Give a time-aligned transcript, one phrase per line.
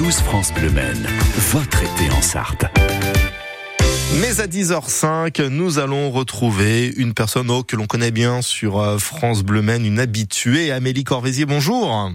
[0.00, 1.06] 12 France Bleu Maine,
[1.50, 2.64] votre été en Sarthe.
[4.22, 8.96] Mais à 10h05, nous allons retrouver une personne oh, que l'on connaît bien sur euh,
[8.96, 11.44] France Bleu Maine, une habituée, Amélie Corvézier.
[11.44, 12.10] Bonjour.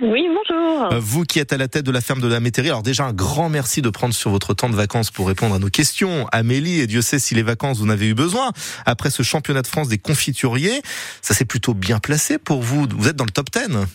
[0.00, 0.90] Oui, bonjour.
[0.90, 3.04] Euh, vous qui êtes à la tête de la ferme de la Métairie, alors déjà
[3.04, 6.26] un grand merci de prendre sur votre temps de vacances pour répondre à nos questions.
[6.32, 8.52] Amélie, et Dieu sait si les vacances vous en avez eu besoin.
[8.86, 10.80] Après ce championnat de France des confituriers,
[11.20, 12.86] ça s'est plutôt bien placé pour vous.
[12.96, 13.86] Vous êtes dans le top 10.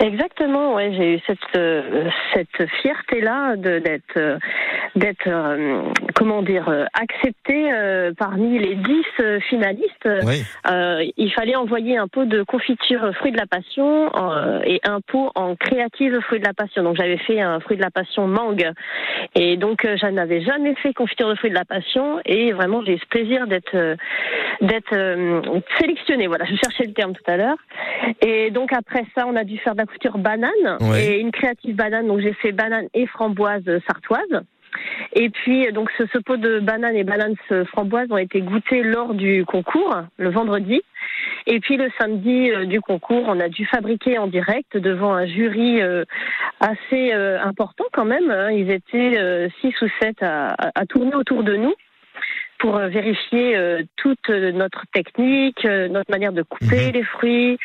[0.00, 4.38] Exactement, ouais, j'ai eu cette euh, cette fierté là de d'être euh,
[4.96, 5.82] d'être euh,
[6.14, 7.70] comment dire acceptée
[8.18, 10.08] parmi les dix finalistes.
[11.16, 14.10] il fallait envoyer un pot de confiture fruit de la passion
[14.64, 16.82] et un pot en créative fruit de la passion.
[16.82, 18.70] Donc j'avais fait un fruit de la passion mangue
[19.34, 22.94] et donc je n'avais jamais fait confiture de fruit de la passion et vraiment j'ai
[22.94, 23.96] eu ce plaisir d'être
[24.60, 26.26] d'être sélectionnée.
[26.26, 27.58] Voilà, je cherchais le terme tout à l'heure.
[28.20, 31.74] Et donc après ça, on a dû faire de la couture banane et une créative
[31.74, 32.06] banane.
[32.06, 34.42] Donc j'ai fait banane et framboise sartoise.
[35.14, 37.34] Et puis donc ce, pot de banane et banane
[37.70, 40.82] framboise ont été goûtés lors du concours le vendredi.
[41.46, 45.26] Et puis le samedi euh, du concours, on a dû fabriquer en direct devant un
[45.26, 46.04] jury euh,
[46.60, 48.30] assez euh, important quand même.
[48.30, 48.50] Hein.
[48.52, 51.74] Ils étaient six ou sept à, à tourner autour de nous
[52.62, 56.92] pour euh, vérifier euh, toute euh, notre technique, notre manière de couper mhm.
[56.92, 57.58] les fruits,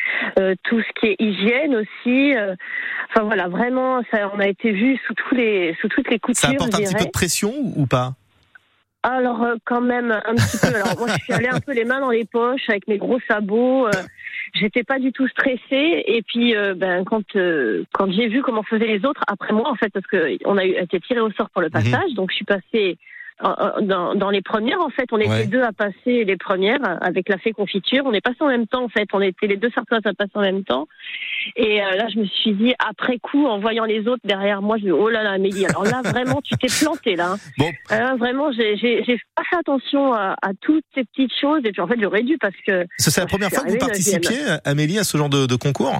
[0.64, 2.34] tout ce qui est hygiène aussi.
[3.09, 6.50] Enfin voilà, vraiment, ça, on a été vu sous tous les sous toutes les coutures.
[6.50, 8.14] Ça apporte un petit peu de pression ou pas?
[9.04, 10.76] Alors quand même un petit peu.
[10.76, 13.20] Alors moi je suis allée un peu les mains dans les poches avec mes gros
[13.28, 13.88] sabots.
[14.54, 17.23] J'étais pas du tout stressée et puis ben quand
[17.94, 20.64] quand j'ai vu comment faisaient les autres après moi en fait parce que on a
[20.64, 21.73] été tiré au sort pour le mhm.
[21.73, 22.98] passage donc je suis passée
[23.41, 27.38] dans, dans, les premières, en fait, on était deux à passer les premières avec la
[27.38, 28.03] fée confiture.
[28.05, 29.07] On est passé en même temps, en fait.
[29.13, 30.88] On était les deux certains à passer en même temps.
[31.55, 34.77] Et euh, là, je me suis dit, après coup, en voyant les autres derrière moi,
[34.77, 37.35] je me dis, oh là là, Amélie, alors là, vraiment, tu t'es planté, là.
[37.58, 37.71] Bon.
[37.91, 39.03] Euh, vraiment, j'ai
[39.35, 41.61] pas fait attention à, à, toutes ces petites choses.
[41.64, 42.86] Et puis, en fait, j'aurais dû parce que.
[42.97, 45.93] C'est la première fois que vous participiez, Amélie, à ce genre de, de concours?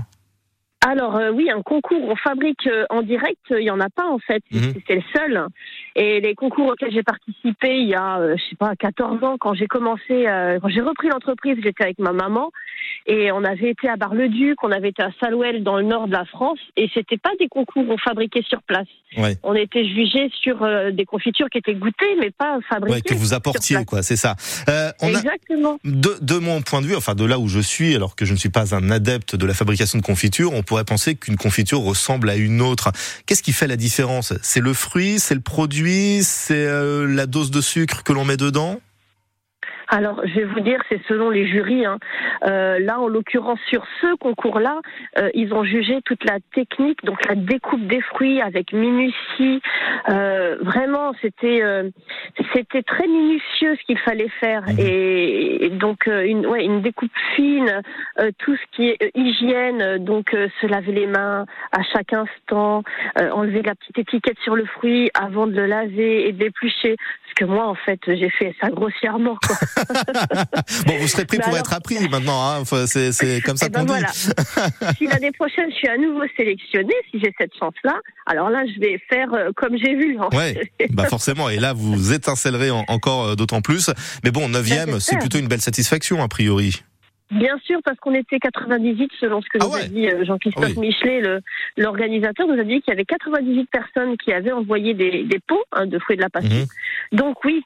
[0.86, 4.06] Alors euh, oui, un concours on fabrique euh, en direct, il y en a pas
[4.06, 4.74] en fait, mhm.
[4.88, 5.48] c'est le seul.
[5.96, 9.38] Et les concours auxquels j'ai participé il y a euh, je sais pas 14 ans
[9.40, 10.26] quand j'ai commencé
[10.62, 12.52] quand j'ai repris l'entreprise, j'étais avec ma maman
[13.08, 16.14] et on avait été à Bar-le-Duc, on avait été à Salouel dans le nord de
[16.14, 18.88] la France et c'était pas des concours on fabriquait sur place.
[19.44, 22.96] On était jugé sur des confitures qui étaient goûtées mais pas fabriquées.
[22.96, 24.36] Ouais, que vous apportiez quoi, c'est ça.
[25.02, 25.80] Exactement.
[25.84, 28.34] de, de mon point de vue, enfin de là où je suis, alors que je
[28.34, 31.80] ne suis pas un adepte de la fabrication de confitures, on pourrait penser qu'une confiture
[31.80, 32.92] ressemble à une autre.
[33.26, 34.34] Qu'est-ce qui fait la différence?
[34.44, 38.38] C'est le fruit, c'est le produit, c'est euh, la dose de sucre que l'on met
[38.38, 38.80] dedans?
[39.90, 41.86] Alors, je vais vous dire, c'est selon les jurys.
[41.86, 41.98] Hein.
[42.46, 44.82] Euh, là, en l'occurrence, sur ce concours-là,
[45.18, 49.62] euh, ils ont jugé toute la technique, donc la découpe des fruits avec minutie.
[50.10, 51.90] Euh, vraiment, c'était euh,
[52.54, 54.80] c'était très minutieux ce qu'il fallait faire, mmh.
[54.80, 57.82] et, donc une ouais, une découpe fine,
[58.40, 60.32] tout ce qui est hygiène, donc
[60.62, 62.84] se laver les mains à chaque instant,
[63.16, 66.96] enlever la petite étiquette sur le fruit avant de le laver et de l'éplucher.
[67.38, 69.38] Que moi, en fait, j'ai fait ça grossièrement.
[69.46, 69.56] Quoi.
[70.88, 72.42] bon, vous serez pris pour être appris maintenant.
[72.42, 72.58] Hein.
[72.62, 74.04] Enfin, c'est comme ça eh ben qu'on dit.
[74.98, 77.94] si l'année prochaine je suis à nouveau sélectionnée, si j'ai cette chance-là,
[78.26, 80.18] alors là, je vais faire euh, comme j'ai vu.
[80.34, 81.50] Ouais, bah forcément.
[81.50, 83.92] Et là, vous étincellerez encore euh, d'autant plus.
[84.24, 86.82] Mais bon, neuvième, c'est plutôt une belle satisfaction a priori.
[87.32, 90.78] Bien sûr, parce qu'on était 98 selon ce que nous ah a dit euh, Jean-Christophe
[90.78, 91.22] Michelet,
[91.76, 95.64] l'organisateur, nous a dit qu'il y avait 98 personnes qui avaient envoyé des, des pots
[95.72, 96.56] hein, de fruits de la passion.
[96.56, 97.18] Mhm.
[97.18, 97.64] Donc oui,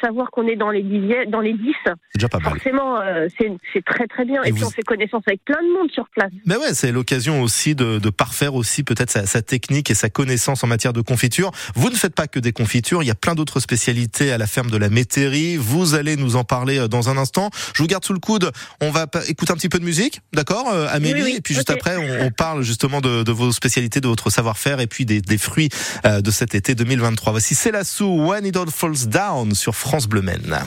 [0.00, 1.74] savoir qu'on est dans les dix, dans les 10,
[2.14, 4.42] déjà pas forcément, euh, c'est très très bien.
[4.44, 6.30] Et, puis on fait connaissance avec plein de monde sur place.
[6.46, 10.10] Mais ouais, c'est l'occasion aussi de, de, parfaire aussi peut-être sa, sa, technique et sa
[10.10, 11.50] connaissance en matière de confiture.
[11.74, 14.46] Vous ne faites pas que des confitures, il y a plein d'autres spécialités à la
[14.46, 15.56] ferme de la Métairie.
[15.56, 17.50] Vous allez nous en parler euh, dans un instant.
[17.74, 18.50] Je vous garde sous le coude.
[18.80, 21.96] On va écouter un petit peu de musique, d'accord, euh, Amélie Et puis juste après,
[21.96, 25.68] on, parle justement de, de, vos spécialités, de votre savoir-faire et puis des, des fruits
[26.06, 27.32] euh, de cet été 2023.
[27.32, 30.58] Voici C'est la sous When It All Falls Down sur France Bleu Maine.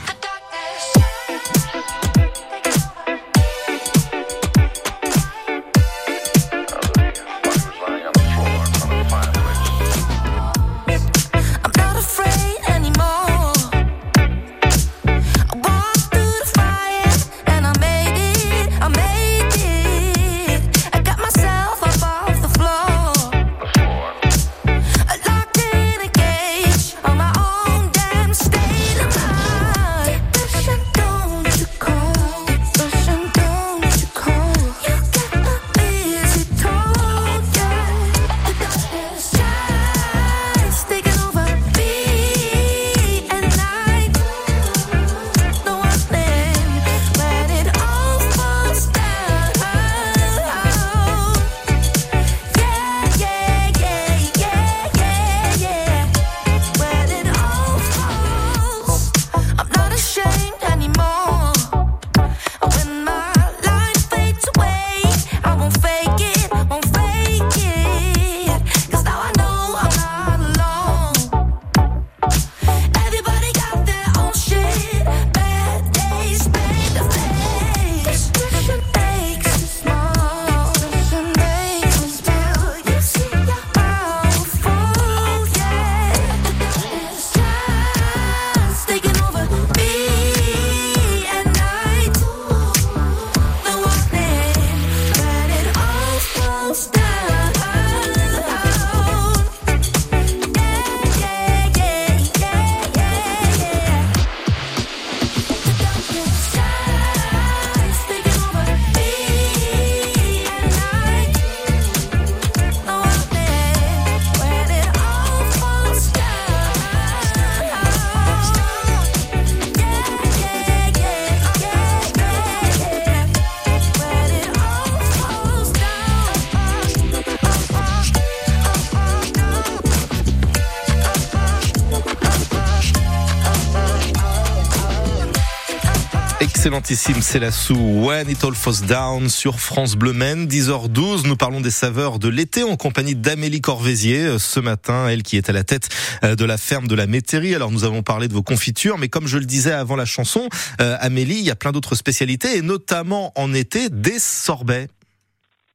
[136.65, 140.47] Excellentissime, c'est la sous When It All Falls Down sur France Bleu Men.
[140.47, 144.25] 10h12, nous parlons des saveurs de l'été en compagnie d'Amélie Corvézier.
[144.25, 145.89] Euh, ce matin, elle qui est à la tête
[146.23, 147.53] euh, de la ferme de la Métairie.
[147.53, 150.49] Alors nous avons parlé de vos confitures, mais comme je le disais avant la chanson,
[150.81, 154.87] euh, Amélie, il y a plein d'autres spécialités et notamment en été des sorbets.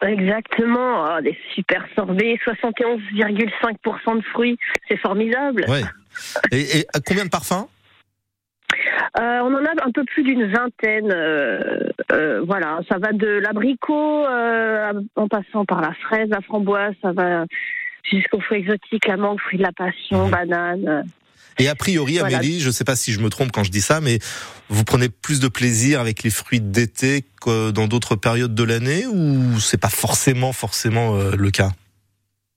[0.02, 4.58] Exactement, oh, des super sorbets, 71,5% de fruits,
[4.88, 5.66] c'est formidable.
[5.68, 5.84] Ouais.
[6.50, 7.68] Et, et combien de parfums?
[9.18, 11.10] Euh, on en a un peu plus d'une vingtaine.
[11.12, 11.80] Euh,
[12.12, 14.24] euh, voilà, ça va de l'abricot
[15.16, 17.44] en passant par la fraise, la framboise, ça va
[18.04, 20.30] jusqu'aux fruits exotiques, la mangue, fruits de la passion, mhm.
[20.30, 21.04] banane.
[21.58, 23.82] Et a priori, Amélie, je ne sais pas si je me trompe quand je dis
[23.82, 24.18] ça, mais
[24.68, 29.06] vous prenez plus de plaisir avec les fruits d'été que dans d'autres périodes de l'année
[29.06, 31.70] ou c'est pas forcément forcément le cas?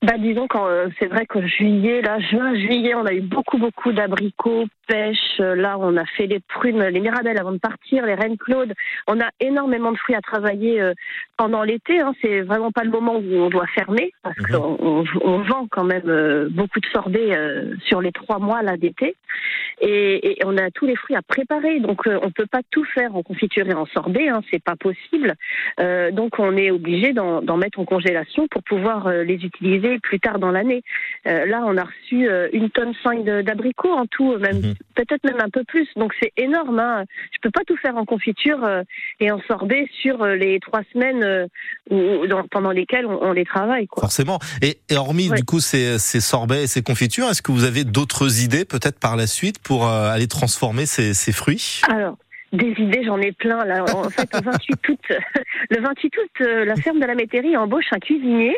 [0.04, 3.58] Bah disons quand euh, c'est vrai que juillet, là, juin, juillet, on a eu beaucoup
[3.58, 5.18] beaucoup d'abricots, pêche.
[5.40, 8.74] Euh, là, on a fait les prunes, les mirabelles avant de partir, les reines Claude.
[9.08, 10.94] On a énormément de fruits à travailler euh,
[11.38, 12.00] pendant l'été.
[12.00, 12.14] Hein.
[12.22, 14.58] C'est vraiment pas le moment où on doit fermer parce mhm.
[14.58, 17.32] qu'on on, vend quand même beaucoup de sorbets
[17.86, 19.16] sur les trois mois là d'été.
[19.82, 23.24] Et, on a tous les fruits à préparer, donc on peut pas tout faire en
[23.24, 24.42] confiture et en sorbet, hein.
[24.52, 25.34] c'est pas possible.
[26.12, 30.52] donc on est obligé d'en mettre en congélation pour pouvoir les utiliser plus tard dans
[30.52, 30.84] l'année.
[31.28, 34.73] Euh, là, on a reçu euh, une tonne 5 d'abricots en tout, même mhm.
[34.96, 35.88] Peut-être même un peu plus.
[35.96, 36.80] Donc c'est énorme.
[36.80, 37.06] Hein.
[37.32, 38.84] Je peux pas tout faire en confiture euh,
[39.20, 41.48] et en sorbet sur les trois semaines
[42.52, 43.88] pendant lesquelles on, les travaille.
[43.98, 44.40] Forcément.
[44.62, 48.66] Et, hormis du coup ces, sorbets et ces confitures, est-ce que vous avez d'autres idées
[48.66, 51.82] peut-être par la suite pour aller transformer ces, ces fruits?
[51.90, 52.18] Alors,
[52.54, 53.66] des idées, j'en ai plein.
[53.66, 53.84] Là.
[53.94, 55.00] En fait, le 28 août,
[55.70, 58.56] le 28 août, euh, la ferme de la métairie embauche un cuisinier.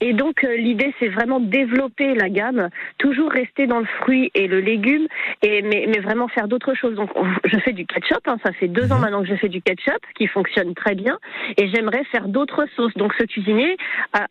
[0.00, 2.68] Et donc, euh, l'idée, c'est vraiment développer la gamme,
[2.98, 5.06] toujours rester dans le fruit et le légume,
[5.42, 6.94] et, mais, mais vraiment faire d'autres choses.
[6.94, 7.10] Donc,
[7.44, 8.20] je fais du ketchup.
[8.26, 9.00] Hein, ça fait deux ans mhm.
[9.02, 11.18] maintenant que je fais du ketchup, qui fonctionne très bien.
[11.56, 12.94] Et j'aimerais faire d'autres sauces.
[12.94, 13.76] Donc, ce cuisinier
[14.12, 14.26] a,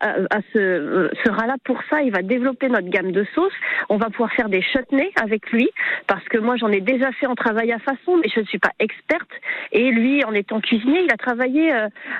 [0.52, 2.02] ce, euh, sera là pour ça.
[2.02, 3.52] Il va développer notre gamme de sauces.
[3.88, 5.68] On va pouvoir faire des chutneys avec lui,
[6.06, 8.58] parce que moi, j'en ai déjà fait en travail à façon, mais je ne suis
[8.58, 9.30] pas experte.
[9.72, 11.72] Et lui, en étant cuisinier, il a travaillé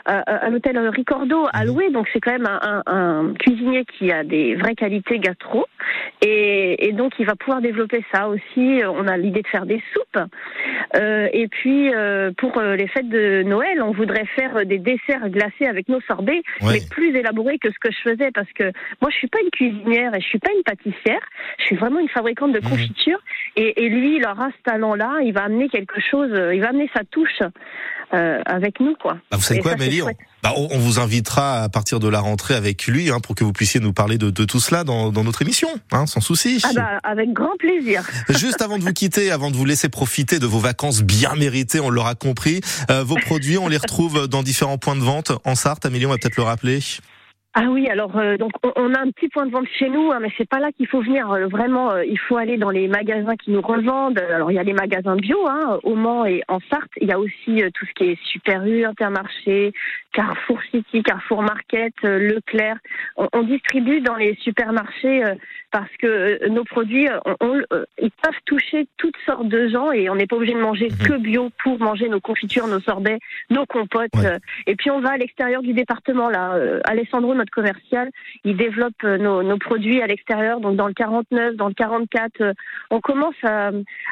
[0.06, 1.66] à, l'hôtel Ricordo à mhm.
[1.66, 2.48] louer, donc c'est quand même
[2.86, 5.66] un, cuisinier qui a des vraies qualités gastro,
[6.20, 8.80] et, donc il va pouvoir développer ça aussi.
[8.84, 10.24] On a l'idée de faire des soupes,
[10.96, 15.28] euh, et puis euh, pour euh, les fêtes de Noël, on voudrait faire des desserts
[15.28, 18.64] glacés avec nos sorbets, mais plus élaborés que ce que je faisais, parce que
[19.00, 21.20] moi je suis pas une cuisinière et je suis pas une pâtissière,
[21.58, 22.70] je suis vraiment une fabricante de mhm.
[22.70, 23.18] confiture,
[23.56, 26.90] et, et lui il aura ce talent-là, il va amener quelque chose, il va amener
[26.94, 27.42] sa touche
[28.14, 29.14] euh, avec nous, quoi.
[29.30, 30.02] Bah, vous savez quoi, Amélie
[30.42, 33.52] bah, on, vous invitera à partir de la rentrée avec lui hein, pour que vous
[33.52, 36.60] puissiez nous parler de, de tout cela dans, dans notre émission, hein, sans souci.
[36.64, 38.02] Ah bah, avec grand plaisir.
[38.28, 41.80] Juste avant de vous quitter, avant de vous laisser profiter de vos vacances bien méritées,
[41.80, 42.60] on l'aura compris,
[42.90, 45.86] euh, vos produits, on les retrouve dans différents points de vente en Sarthe.
[45.86, 46.80] Amélie, on va peut-être le rappeler.
[47.54, 50.20] Ah oui, alors euh, donc on, a un petit point de vente chez nous, hein,
[50.22, 51.30] mais c'est pas là qu'il faut venir.
[51.30, 54.18] Euh, vraiment, euh, il faut aller dans les magasins qui nous revendent.
[54.18, 56.90] Alors il y a les magasins bio, hein, au Mans et en Sarthe.
[56.98, 59.74] Il y a aussi tout ce qui est Super U, Intermarché,
[60.14, 62.78] Carrefour City, Carrefour Market, Leclerc.
[63.18, 65.22] On, on, distribue dans les supermarchés
[65.72, 67.08] parce que nos produits,
[67.98, 71.06] ils peuvent toucher toutes sortes de gens et on n'est pas obligé de manger mhm.
[71.06, 73.18] que bio pour manger nos confitures, nos sorbets,
[73.50, 74.10] nos compotes.
[74.66, 76.56] Et puis on va à l'extérieur du département là.
[76.84, 78.10] Alessandro notre commercial,
[78.44, 82.40] il développe euh, nos, produits à l'extérieur, donc dans le 49, dans le 44.
[82.40, 82.52] Euh,
[82.90, 83.70] on commence à,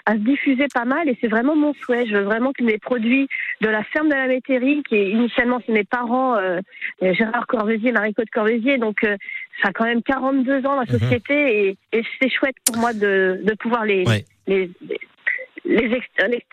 [0.09, 2.07] se diffuser pas mal et c'est vraiment mon souhait.
[2.07, 3.29] Je veux vraiment que mes produits
[3.61, 6.61] de la ferme de la métairie, qui est initialement c'est mes parents, euh,
[7.01, 9.07] Gérard Corvézier, Marie-Claude Corvézier, donc
[9.63, 10.99] ça a quand même 42 ans la mhm.
[10.99, 14.05] société et, c'est chouette pour moi de, pouvoir les,
[14.47, 14.71] les,
[15.65, 16.01] les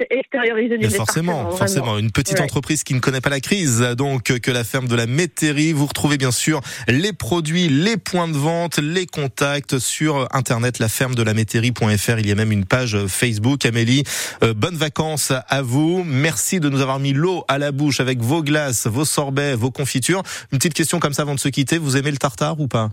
[0.09, 1.97] extérioriser du Forcément, forcément.
[1.97, 5.05] Une petite entreprise qui ne connaît pas la crise, donc que la ferme de la
[5.05, 5.73] Métairie.
[5.73, 10.89] Vous retrouvez bien sûr les produits, les points de vente, les contacts sur internet, la
[10.89, 12.19] ferme de la métairie.fr.
[12.19, 13.65] Il y a même une page Facebook.
[13.65, 14.03] Amélie,
[14.43, 16.03] euh, bonnes vacances à vous.
[16.03, 19.71] Merci de nous avoir mis l'eau à la bouche avec vos glaces, vos sorbets, vos
[19.71, 20.23] confitures.
[20.51, 21.77] Une petite question comme ça avant de se quitter.
[21.77, 22.91] Vous aimez le tartare ou pas?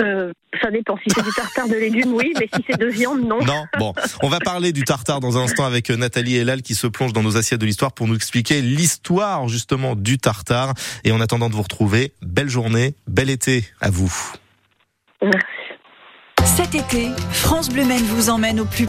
[0.00, 0.96] Euh, ça dépend.
[0.98, 3.38] Si c'est du tartare de légumes, oui, mais si c'est de viande, non.
[3.44, 3.92] Non, bon.
[4.22, 7.12] On va parler du tartare dans un instant avec euh, Nathalie Elal qui se plonge
[7.12, 10.74] dans nos assiettes de l'histoire pour nous expliquer l'histoire justement du tartare.
[11.04, 14.12] Et en attendant de vous retrouver, belle journée, bel été à vous.
[15.22, 15.44] Merci.
[16.44, 18.82] Cet été, France Bleu vous emmène au plus